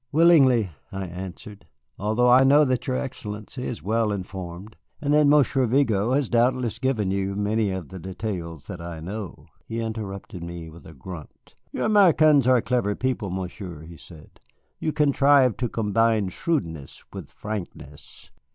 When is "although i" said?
1.99-2.43